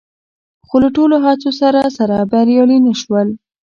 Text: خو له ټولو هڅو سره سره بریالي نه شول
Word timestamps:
خو 0.67 0.75
له 0.83 0.89
ټولو 0.95 1.15
هڅو 1.25 1.49
سره 1.61 1.81
سره 1.97 2.15
بریالي 2.31 2.77
نه 2.85 2.93
شول 3.01 3.27